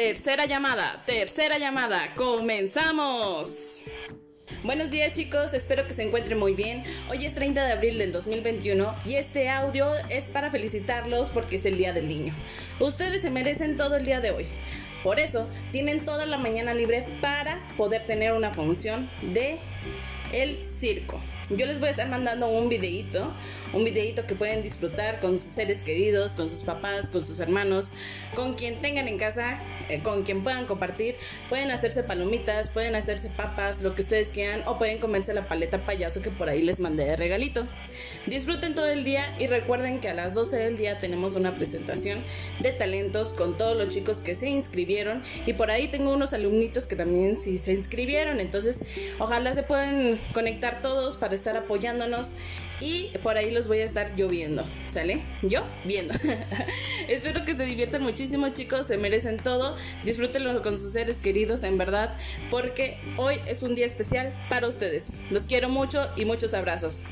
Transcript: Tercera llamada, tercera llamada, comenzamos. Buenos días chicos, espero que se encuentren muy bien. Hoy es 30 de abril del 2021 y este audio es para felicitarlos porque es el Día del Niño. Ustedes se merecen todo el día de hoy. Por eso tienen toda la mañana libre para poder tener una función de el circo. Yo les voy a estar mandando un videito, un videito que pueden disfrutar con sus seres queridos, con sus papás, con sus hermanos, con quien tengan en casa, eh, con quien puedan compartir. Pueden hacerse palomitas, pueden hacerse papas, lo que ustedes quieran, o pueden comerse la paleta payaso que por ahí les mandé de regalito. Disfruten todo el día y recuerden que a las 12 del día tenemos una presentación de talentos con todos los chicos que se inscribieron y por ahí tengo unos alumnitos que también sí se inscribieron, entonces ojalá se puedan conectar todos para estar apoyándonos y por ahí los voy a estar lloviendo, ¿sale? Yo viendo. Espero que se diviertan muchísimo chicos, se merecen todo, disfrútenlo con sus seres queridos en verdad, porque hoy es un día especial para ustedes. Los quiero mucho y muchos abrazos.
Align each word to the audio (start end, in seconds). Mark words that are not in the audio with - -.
Tercera 0.00 0.46
llamada, 0.46 1.02
tercera 1.04 1.58
llamada, 1.58 2.14
comenzamos. 2.16 3.76
Buenos 4.64 4.90
días 4.90 5.12
chicos, 5.12 5.52
espero 5.52 5.86
que 5.86 5.92
se 5.92 6.04
encuentren 6.04 6.38
muy 6.38 6.54
bien. 6.54 6.82
Hoy 7.10 7.26
es 7.26 7.34
30 7.34 7.66
de 7.66 7.72
abril 7.72 7.98
del 7.98 8.10
2021 8.10 8.94
y 9.04 9.16
este 9.16 9.50
audio 9.50 9.92
es 10.08 10.28
para 10.28 10.50
felicitarlos 10.50 11.28
porque 11.28 11.56
es 11.56 11.66
el 11.66 11.76
Día 11.76 11.92
del 11.92 12.08
Niño. 12.08 12.32
Ustedes 12.78 13.20
se 13.20 13.28
merecen 13.28 13.76
todo 13.76 13.96
el 13.96 14.06
día 14.06 14.22
de 14.22 14.30
hoy. 14.30 14.46
Por 15.02 15.20
eso 15.20 15.46
tienen 15.70 16.02
toda 16.06 16.24
la 16.24 16.38
mañana 16.38 16.72
libre 16.72 17.06
para 17.20 17.62
poder 17.76 18.02
tener 18.04 18.32
una 18.32 18.50
función 18.50 19.10
de 19.20 19.58
el 20.32 20.56
circo. 20.56 21.20
Yo 21.50 21.66
les 21.66 21.80
voy 21.80 21.88
a 21.88 21.90
estar 21.90 22.08
mandando 22.08 22.46
un 22.46 22.68
videito, 22.68 23.32
un 23.72 23.82
videito 23.82 24.24
que 24.24 24.36
pueden 24.36 24.62
disfrutar 24.62 25.18
con 25.18 25.36
sus 25.36 25.50
seres 25.50 25.82
queridos, 25.82 26.36
con 26.36 26.48
sus 26.48 26.62
papás, 26.62 27.08
con 27.08 27.24
sus 27.24 27.40
hermanos, 27.40 27.90
con 28.36 28.54
quien 28.54 28.80
tengan 28.80 29.08
en 29.08 29.18
casa, 29.18 29.58
eh, 29.88 29.98
con 30.00 30.22
quien 30.22 30.44
puedan 30.44 30.66
compartir. 30.66 31.16
Pueden 31.48 31.72
hacerse 31.72 32.04
palomitas, 32.04 32.68
pueden 32.68 32.94
hacerse 32.94 33.30
papas, 33.30 33.82
lo 33.82 33.96
que 33.96 34.02
ustedes 34.02 34.30
quieran, 34.30 34.62
o 34.66 34.78
pueden 34.78 34.98
comerse 34.98 35.34
la 35.34 35.48
paleta 35.48 35.78
payaso 35.78 36.22
que 36.22 36.30
por 36.30 36.48
ahí 36.48 36.62
les 36.62 36.78
mandé 36.78 37.04
de 37.04 37.16
regalito. 37.16 37.66
Disfruten 38.26 38.76
todo 38.76 38.86
el 38.86 39.02
día 39.02 39.34
y 39.40 39.48
recuerden 39.48 39.98
que 39.98 40.08
a 40.08 40.14
las 40.14 40.34
12 40.34 40.56
del 40.56 40.76
día 40.76 41.00
tenemos 41.00 41.34
una 41.34 41.56
presentación 41.56 42.22
de 42.60 42.70
talentos 42.70 43.32
con 43.32 43.56
todos 43.56 43.76
los 43.76 43.88
chicos 43.88 44.18
que 44.18 44.36
se 44.36 44.48
inscribieron 44.48 45.24
y 45.46 45.54
por 45.54 45.72
ahí 45.72 45.88
tengo 45.88 46.12
unos 46.12 46.32
alumnitos 46.32 46.86
que 46.86 46.94
también 46.94 47.36
sí 47.36 47.58
se 47.58 47.72
inscribieron, 47.72 48.38
entonces 48.38 48.84
ojalá 49.18 49.52
se 49.52 49.64
puedan 49.64 50.16
conectar 50.32 50.80
todos 50.80 51.16
para 51.16 51.39
estar 51.40 51.56
apoyándonos 51.56 52.30
y 52.80 53.10
por 53.22 53.36
ahí 53.36 53.50
los 53.50 53.66
voy 53.66 53.78
a 53.80 53.84
estar 53.84 54.14
lloviendo, 54.16 54.64
¿sale? 54.88 55.22
Yo 55.42 55.66
viendo. 55.84 56.14
Espero 57.08 57.44
que 57.44 57.56
se 57.56 57.64
diviertan 57.64 58.02
muchísimo 58.02 58.48
chicos, 58.50 58.86
se 58.86 58.98
merecen 58.98 59.38
todo, 59.38 59.76
disfrútenlo 60.04 60.62
con 60.62 60.78
sus 60.78 60.92
seres 60.92 61.18
queridos 61.18 61.62
en 61.62 61.78
verdad, 61.78 62.14
porque 62.50 62.98
hoy 63.16 63.40
es 63.46 63.62
un 63.62 63.74
día 63.74 63.86
especial 63.86 64.32
para 64.48 64.68
ustedes. 64.68 65.12
Los 65.30 65.46
quiero 65.46 65.68
mucho 65.68 66.08
y 66.16 66.24
muchos 66.24 66.54
abrazos. 66.54 67.02